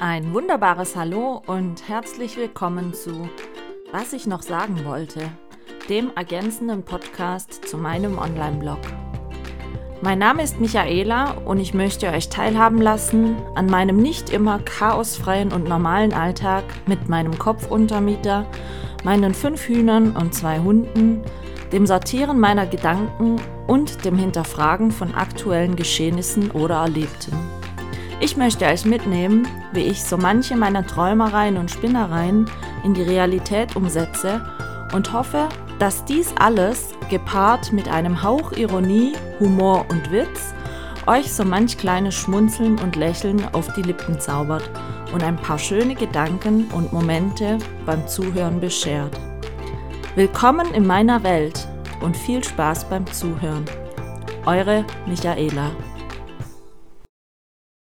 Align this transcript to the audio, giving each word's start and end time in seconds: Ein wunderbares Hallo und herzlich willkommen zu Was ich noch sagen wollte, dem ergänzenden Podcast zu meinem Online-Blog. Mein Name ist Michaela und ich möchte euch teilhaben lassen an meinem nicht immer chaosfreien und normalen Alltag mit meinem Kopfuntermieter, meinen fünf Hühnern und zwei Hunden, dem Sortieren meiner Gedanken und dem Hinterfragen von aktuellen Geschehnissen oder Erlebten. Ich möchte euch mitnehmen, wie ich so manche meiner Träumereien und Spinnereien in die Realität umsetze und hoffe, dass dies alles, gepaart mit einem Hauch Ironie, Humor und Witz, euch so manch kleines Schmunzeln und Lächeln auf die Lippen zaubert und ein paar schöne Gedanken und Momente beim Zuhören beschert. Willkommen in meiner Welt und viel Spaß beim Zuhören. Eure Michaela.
Ein 0.00 0.32
wunderbares 0.32 0.94
Hallo 0.94 1.42
und 1.48 1.88
herzlich 1.88 2.36
willkommen 2.36 2.94
zu 2.94 3.28
Was 3.90 4.12
ich 4.12 4.28
noch 4.28 4.42
sagen 4.42 4.84
wollte, 4.84 5.28
dem 5.88 6.12
ergänzenden 6.14 6.84
Podcast 6.84 7.66
zu 7.66 7.78
meinem 7.78 8.16
Online-Blog. 8.16 8.78
Mein 10.00 10.20
Name 10.20 10.44
ist 10.44 10.60
Michaela 10.60 11.32
und 11.44 11.58
ich 11.58 11.74
möchte 11.74 12.06
euch 12.12 12.28
teilhaben 12.28 12.80
lassen 12.80 13.34
an 13.56 13.66
meinem 13.66 13.96
nicht 13.96 14.30
immer 14.30 14.60
chaosfreien 14.60 15.50
und 15.52 15.68
normalen 15.68 16.12
Alltag 16.12 16.62
mit 16.86 17.08
meinem 17.08 17.36
Kopfuntermieter, 17.36 18.46
meinen 19.02 19.34
fünf 19.34 19.66
Hühnern 19.66 20.14
und 20.14 20.32
zwei 20.32 20.60
Hunden, 20.60 21.22
dem 21.72 21.88
Sortieren 21.88 22.38
meiner 22.38 22.66
Gedanken 22.66 23.40
und 23.66 24.04
dem 24.04 24.16
Hinterfragen 24.16 24.92
von 24.92 25.16
aktuellen 25.16 25.74
Geschehnissen 25.74 26.52
oder 26.52 26.76
Erlebten. 26.76 27.36
Ich 28.20 28.36
möchte 28.36 28.64
euch 28.66 28.84
mitnehmen, 28.84 29.46
wie 29.72 29.84
ich 29.84 30.02
so 30.02 30.16
manche 30.16 30.56
meiner 30.56 30.84
Träumereien 30.84 31.56
und 31.56 31.70
Spinnereien 31.70 32.50
in 32.82 32.92
die 32.92 33.02
Realität 33.02 33.76
umsetze 33.76 34.44
und 34.92 35.12
hoffe, 35.12 35.48
dass 35.78 36.04
dies 36.04 36.34
alles, 36.36 36.94
gepaart 37.10 37.72
mit 37.72 37.88
einem 37.88 38.20
Hauch 38.20 38.50
Ironie, 38.52 39.12
Humor 39.38 39.86
und 39.88 40.10
Witz, 40.10 40.52
euch 41.06 41.32
so 41.32 41.44
manch 41.44 41.78
kleines 41.78 42.16
Schmunzeln 42.16 42.76
und 42.80 42.96
Lächeln 42.96 43.40
auf 43.54 43.72
die 43.74 43.82
Lippen 43.82 44.18
zaubert 44.18 44.68
und 45.12 45.22
ein 45.22 45.36
paar 45.36 45.58
schöne 45.58 45.94
Gedanken 45.94 46.68
und 46.72 46.92
Momente 46.92 47.58
beim 47.86 48.06
Zuhören 48.08 48.58
beschert. 48.60 49.16
Willkommen 50.16 50.74
in 50.74 50.84
meiner 50.84 51.22
Welt 51.22 51.68
und 52.00 52.16
viel 52.16 52.42
Spaß 52.42 52.88
beim 52.90 53.06
Zuhören. 53.06 53.64
Eure 54.44 54.84
Michaela. 55.06 55.70